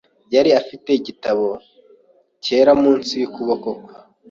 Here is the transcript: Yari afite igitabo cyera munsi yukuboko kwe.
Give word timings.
Yari 0.35 0.49
afite 0.61 0.89
igitabo 0.99 1.47
cyera 2.43 2.71
munsi 2.81 3.11
yukuboko 3.21 3.67
kwe. 3.83 3.93